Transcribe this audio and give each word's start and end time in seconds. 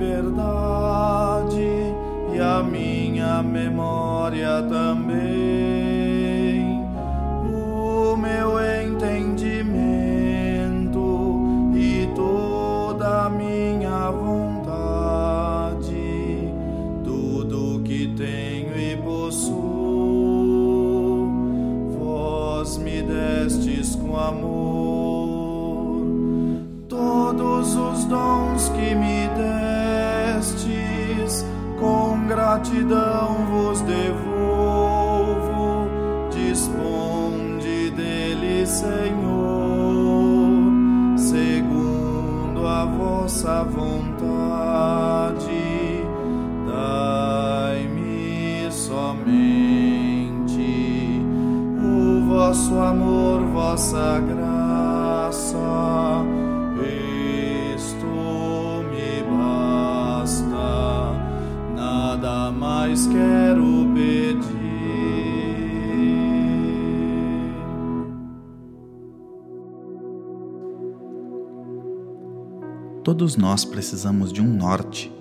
liberdade 0.00 1.60
e 2.32 2.40
a 2.40 2.62
minha 2.62 3.42
memória 3.42 4.62
também, 4.62 5.09
gratidão 32.60 33.46
vos 33.46 33.80
devolvo, 33.80 35.88
disponde 36.30 37.90
dele, 37.90 38.64
Senhor, 38.66 39.16
segundo 41.16 42.66
a 42.66 42.84
vossa 42.84 43.64
vontade, 43.64 45.40
dai-me 46.66 48.70
somente 48.70 49.80
o 51.82 52.26
vosso 52.28 52.78
amor, 52.78 53.40
vossa 53.52 54.20
graça 54.20 55.56
mais 62.90 63.06
quero 63.06 63.86
pedir. 63.94 64.40
Todos 73.04 73.36
nós 73.36 73.64
precisamos 73.64 74.32
de 74.32 74.42
um 74.42 74.48
norte, 74.48 75.12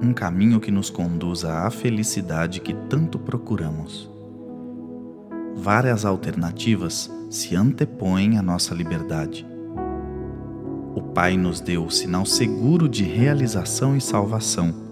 um 0.00 0.12
caminho 0.12 0.60
que 0.60 0.70
nos 0.70 0.88
conduza 0.88 1.52
à 1.52 1.70
felicidade 1.70 2.60
que 2.60 2.72
tanto 2.88 3.18
procuramos. 3.18 4.08
Várias 5.56 6.04
alternativas 6.04 7.10
se 7.28 7.56
antepõem 7.56 8.38
à 8.38 8.42
nossa 8.42 8.72
liberdade. 8.72 9.44
O 10.94 11.02
Pai 11.02 11.36
nos 11.36 11.60
deu 11.60 11.84
o 11.86 11.90
sinal 11.90 12.24
seguro 12.24 12.88
de 12.88 13.02
realização 13.02 13.96
e 13.96 14.00
salvação 14.00 14.85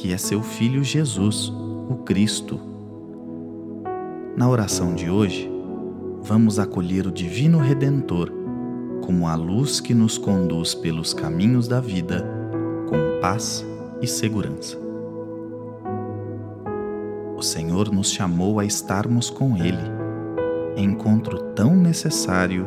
que 0.00 0.14
é 0.14 0.16
seu 0.16 0.42
Filho 0.42 0.82
Jesus, 0.82 1.52
o 1.90 1.96
Cristo. 2.06 2.58
Na 4.34 4.48
oração 4.48 4.94
de 4.94 5.10
hoje, 5.10 5.50
vamos 6.22 6.58
acolher 6.58 7.06
o 7.06 7.12
Divino 7.12 7.58
Redentor 7.58 8.32
como 9.04 9.28
a 9.28 9.34
luz 9.34 9.78
que 9.78 9.92
nos 9.92 10.16
conduz 10.16 10.74
pelos 10.74 11.12
caminhos 11.12 11.68
da 11.68 11.80
vida 11.80 12.26
com 12.88 13.20
paz 13.20 13.62
e 14.00 14.06
segurança. 14.06 14.78
O 17.36 17.42
Senhor 17.42 17.92
nos 17.92 18.10
chamou 18.10 18.58
a 18.58 18.64
estarmos 18.64 19.28
com 19.28 19.54
Ele, 19.58 19.84
encontro 20.78 21.52
tão 21.54 21.76
necessário 21.76 22.66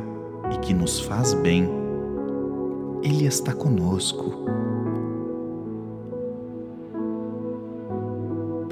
e 0.54 0.60
que 0.60 0.72
nos 0.72 1.00
faz 1.00 1.34
bem. 1.34 1.68
Ele 3.02 3.26
está 3.26 3.54
conosco 3.54 4.53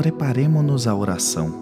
preparemo-nos 0.02 0.88
à 0.88 0.96
oração. 0.96 1.54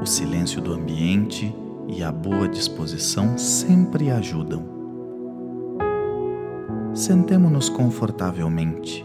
O 0.00 0.06
silêncio 0.06 0.60
do 0.60 0.72
ambiente 0.72 1.52
e 1.88 2.00
a 2.00 2.12
boa 2.12 2.46
disposição 2.46 3.36
sempre 3.36 4.08
ajudam. 4.08 4.62
Sentemo-nos 6.94 7.68
confortavelmente. 7.68 9.04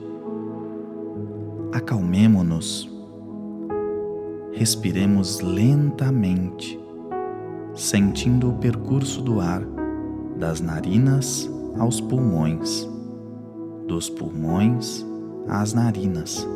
Acalmemo-nos. 1.73 2.87
Respiremos 4.51 5.39
lentamente, 5.39 6.79
sentindo 7.73 8.51
o 8.51 8.57
percurso 8.59 9.23
do 9.23 9.39
ar 9.39 9.63
das 10.37 10.61
narinas 10.61 11.49
aos 11.79 11.99
pulmões, 11.99 12.87
dos 13.87 14.07
pulmões 14.07 15.03
às 15.47 15.73
narinas 15.73 16.47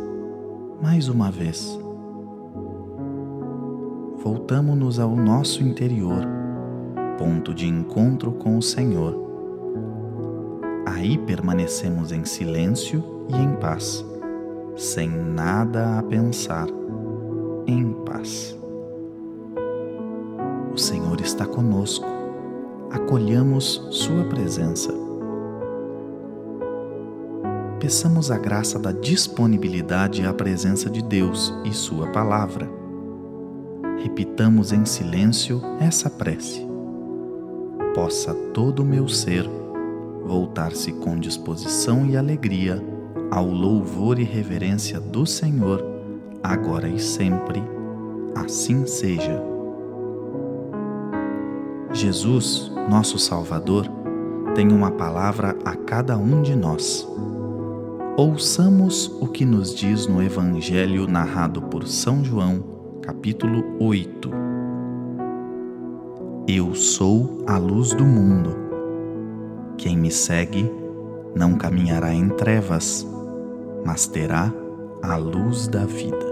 mais 0.81 1.07
uma 1.07 1.29
vez. 1.29 1.79
Voltamos-nos 4.23 4.99
ao 4.99 5.15
nosso 5.15 5.63
interior, 5.63 6.25
ponto 7.17 7.53
de 7.53 7.67
encontro 7.67 8.31
com 8.31 8.57
o 8.57 8.61
Senhor. 8.61 9.15
Aí 10.87 11.17
permanecemos 11.19 12.11
em 12.11 12.25
silêncio 12.25 13.03
e 13.29 13.35
em 13.35 13.55
paz, 13.57 14.03
sem 14.75 15.09
nada 15.09 15.99
a 15.99 16.03
pensar, 16.03 16.67
em 17.67 17.93
paz. 18.05 18.57
O 20.73 20.77
Senhor 20.77 21.21
está 21.21 21.45
conosco, 21.45 22.07
acolhamos 22.91 23.87
Sua 23.91 24.23
presença 24.25 25.10
peçamos 27.81 28.29
a 28.29 28.37
graça 28.37 28.77
da 28.77 28.91
disponibilidade 28.91 30.23
à 30.23 30.31
presença 30.31 30.87
de 30.87 31.01
Deus 31.01 31.51
e 31.65 31.73
Sua 31.73 32.05
palavra. 32.11 32.69
Repitamos 34.03 34.71
em 34.71 34.85
silêncio 34.85 35.59
essa 35.79 36.07
prece. 36.07 36.63
Possa 37.95 38.35
todo 38.53 38.83
o 38.83 38.85
meu 38.85 39.09
ser 39.09 39.49
voltar-se 40.23 40.91
com 40.91 41.17
disposição 41.17 42.05
e 42.05 42.15
alegria 42.15 42.79
ao 43.31 43.47
louvor 43.47 44.19
e 44.19 44.23
reverência 44.23 44.99
do 44.99 45.25
Senhor, 45.25 45.83
agora 46.43 46.87
e 46.87 46.99
sempre. 46.99 47.63
Assim 48.35 48.85
seja. 48.85 49.41
Jesus, 51.91 52.71
nosso 52.87 53.17
Salvador, 53.17 53.87
tem 54.53 54.71
uma 54.71 54.91
palavra 54.91 55.57
a 55.65 55.75
cada 55.75 56.15
um 56.15 56.43
de 56.43 56.55
nós. 56.55 57.07
Ouçamos 58.17 59.07
o 59.21 59.27
que 59.27 59.45
nos 59.45 59.73
diz 59.73 60.05
no 60.05 60.21
Evangelho 60.21 61.07
narrado 61.07 61.61
por 61.61 61.87
São 61.87 62.25
João, 62.25 62.61
capítulo 63.01 63.63
8. 63.79 64.29
Eu 66.45 66.75
sou 66.75 67.41
a 67.47 67.57
luz 67.57 67.93
do 67.93 68.03
mundo. 68.03 68.53
Quem 69.77 69.97
me 69.97 70.11
segue 70.11 70.69
não 71.33 71.55
caminhará 71.55 72.13
em 72.13 72.27
trevas, 72.27 73.07
mas 73.85 74.07
terá 74.07 74.53
a 75.01 75.15
luz 75.15 75.69
da 75.69 75.85
vida. 75.85 76.31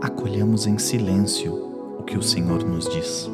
Acolhamos 0.00 0.66
em 0.66 0.78
silêncio 0.78 1.52
o 1.98 2.02
que 2.02 2.16
o 2.16 2.22
Senhor 2.22 2.64
nos 2.64 2.88
diz 2.88 3.30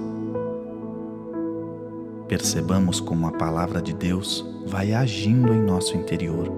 percebamos 2.34 2.99
como 2.99 3.28
a 3.28 3.31
palavra 3.31 3.81
de 3.81 3.95
Deus 3.95 4.45
vai 4.66 4.92
agindo 4.92 5.54
em 5.54 5.63
nosso 5.63 5.97
interior. 5.97 6.51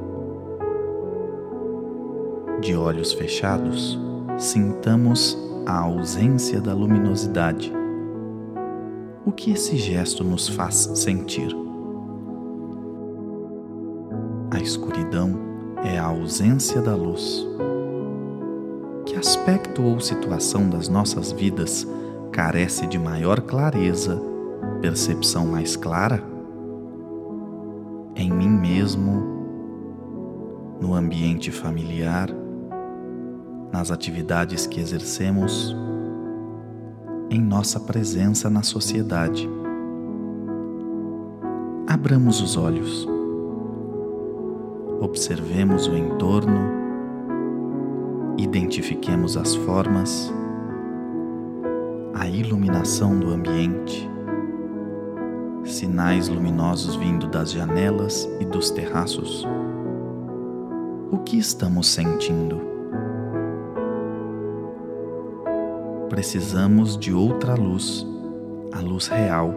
De 2.62 2.74
olhos 2.74 3.12
fechados, 3.12 4.00
sintamos 4.38 5.36
a 5.66 5.78
ausência 5.80 6.62
da 6.62 6.72
luminosidade. 6.72 7.70
O 9.26 9.30
que 9.30 9.50
esse 9.50 9.76
gesto 9.76 10.24
nos 10.24 10.48
faz 10.48 10.76
sentir? 10.94 11.54
A 14.50 14.58
escuridão 14.58 15.38
é 15.84 15.98
a 15.98 16.06
ausência 16.06 16.80
da 16.80 16.96
luz. 16.96 17.46
Que 19.04 19.14
aspecto 19.14 19.82
ou 19.82 20.00
situação 20.00 20.70
das 20.70 20.88
nossas 20.88 21.32
vidas 21.32 21.86
carece 22.32 22.86
de 22.86 22.98
maior 22.98 23.42
clareza 23.42 24.35
percepção 24.80 25.46
mais 25.46 25.76
clara 25.76 26.36
em 28.16 28.30
mim 28.30 28.48
mesmo, 28.48 29.22
no 30.80 30.94
ambiente 30.94 31.50
familiar, 31.50 32.30
nas 33.70 33.90
atividades 33.90 34.66
que 34.66 34.80
exercemos, 34.80 35.76
em 37.28 37.40
nossa 37.40 37.78
presença 37.78 38.48
na 38.48 38.62
sociedade. 38.62 39.46
Abramos 41.86 42.40
os 42.40 42.56
olhos, 42.56 43.06
observemos 45.00 45.86
o 45.86 45.94
entorno, 45.94 46.70
identifiquemos 48.38 49.36
as 49.36 49.54
formas, 49.54 50.32
a 52.14 52.26
iluminação 52.26 53.18
do 53.18 53.30
ambiente 53.30 54.15
sinais 55.66 56.28
luminosos 56.28 56.96
vindo 56.96 57.26
das 57.26 57.52
janelas 57.52 58.28
e 58.40 58.44
dos 58.44 58.70
terraços. 58.70 59.46
O 61.10 61.18
que 61.18 61.38
estamos 61.38 61.88
sentindo? 61.88 62.60
Precisamos 66.08 66.96
de 66.96 67.12
outra 67.12 67.54
luz, 67.54 68.06
a 68.72 68.80
luz 68.80 69.08
real, 69.08 69.54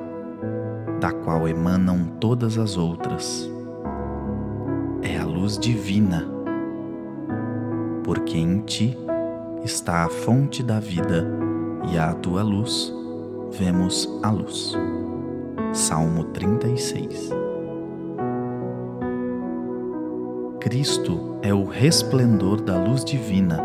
da 0.99 1.11
qual 1.11 1.47
emanam 1.47 2.05
todas 2.19 2.57
as 2.57 2.75
outras. 2.75 3.49
É 5.01 5.17
a 5.17 5.25
luz 5.25 5.57
divina, 5.57 6.27
porque 8.03 8.37
em 8.37 8.59
ti 8.59 8.97
está 9.63 10.05
a 10.05 10.09
fonte 10.09 10.61
da 10.63 10.79
vida 10.79 11.25
e 11.91 11.97
à 11.97 12.13
tua 12.13 12.43
luz 12.43 12.93
vemos 13.51 14.09
a 14.21 14.29
luz. 14.29 14.75
Salmo 15.71 16.23
36 16.23 17.29
Cristo 20.59 21.37
é 21.43 21.53
o 21.53 21.63
resplendor 21.63 22.59
da 22.59 22.75
luz 22.75 23.05
divina, 23.05 23.59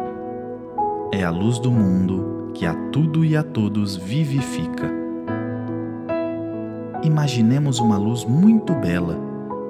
é 1.10 1.24
a 1.24 1.30
luz 1.30 1.58
do 1.58 1.70
mundo 1.70 2.50
que 2.52 2.66
a 2.66 2.74
tudo 2.90 3.24
e 3.24 3.34
a 3.34 3.42
todos 3.42 3.96
vivifica. 3.96 4.86
Imaginemos 7.02 7.78
uma 7.78 7.96
luz 7.96 8.26
muito 8.26 8.74
bela 8.74 9.18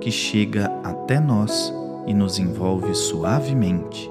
que 0.00 0.10
chega 0.10 0.66
até 0.82 1.20
nós 1.20 1.72
e 2.04 2.12
nos 2.12 2.40
envolve 2.40 2.96
suavemente. 2.96 4.08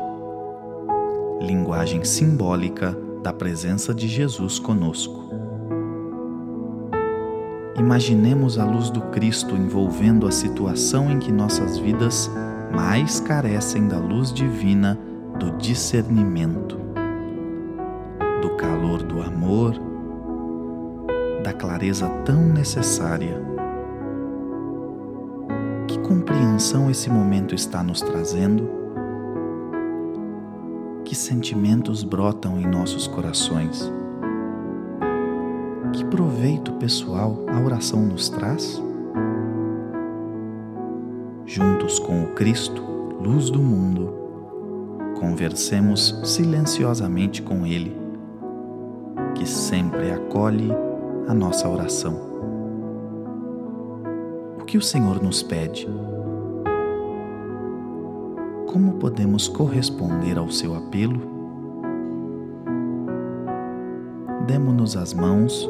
Linguagem 1.42 2.06
simbólica 2.06 2.98
da 3.22 3.34
presença 3.34 3.94
de 3.94 4.08
Jesus 4.08 4.60
conosco. 4.60 5.43
Imaginemos 7.78 8.58
a 8.58 8.66
luz 8.66 8.90
do 8.90 9.02
Cristo 9.10 9.56
envolvendo 9.56 10.28
a 10.28 10.32
situação 10.32 11.10
em 11.10 11.20
que 11.20 11.32
nossas 11.32 11.78
vidas 11.78 12.30
mais 12.72 13.20
carecem 13.20 13.88
da 13.88 13.98
luz 13.98 14.32
divina 14.32 14.98
do 15.40 15.52
discernimento, 15.58 16.78
do 18.42 18.56
calor 18.58 19.02
do 19.02 19.22
amor, 19.22 19.74
da 21.44 21.54
clareza 21.54 22.08
tão 22.24 22.42
necessária. 22.42 23.42
Que 25.88 25.98
compreensão 26.00 26.90
esse 26.90 27.10
momento 27.10 27.56
está 27.56 27.84
nos 27.84 28.02
trazendo? 28.02 28.84
que 31.14 31.20
sentimentos 31.20 32.04
brotam 32.04 32.60
em 32.60 32.66
nossos 32.66 33.06
corações? 33.06 33.88
Proveito 36.14 36.74
pessoal 36.74 37.44
a 37.48 37.60
oração 37.60 38.00
nos 38.04 38.30
traz? 38.30 38.80
Juntos 41.44 41.98
com 41.98 42.22
o 42.22 42.28
Cristo, 42.36 42.84
luz 43.20 43.50
do 43.50 43.58
mundo, 43.58 44.14
conversemos 45.20 46.22
silenciosamente 46.24 47.42
com 47.42 47.66
Ele, 47.66 47.98
que 49.34 49.44
sempre 49.50 50.12
acolhe 50.12 50.70
a 51.28 51.34
nossa 51.34 51.68
oração. 51.68 52.16
O 54.62 54.66
que 54.66 54.78
o 54.78 54.84
Senhor 54.84 55.20
nos 55.20 55.42
pede? 55.42 55.90
como 58.68 58.94
podemos 58.94 59.48
corresponder 59.48 60.38
ao 60.38 60.50
seu 60.50 60.76
apelo? 60.76 61.22
Demo-nos 64.48 64.98
as 64.98 65.14
mãos 65.14 65.70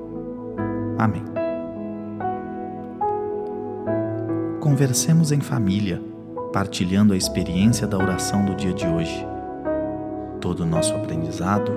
Amém. 1.01 1.23
Conversemos 4.59 5.31
em 5.31 5.41
família, 5.41 5.99
partilhando 6.53 7.13
a 7.13 7.17
experiência 7.17 7.87
da 7.87 7.97
oração 7.97 8.45
do 8.45 8.53
dia 8.53 8.71
de 8.71 8.85
hoje, 8.85 9.25
todo 10.39 10.59
o 10.59 10.65
nosso 10.65 10.93
aprendizado 10.93 11.71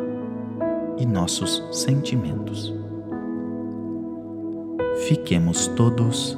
e 0.98 1.06
nossos 1.06 1.66
sentimentos. 1.72 2.74
Fiquemos 5.08 5.68
todos 5.68 6.36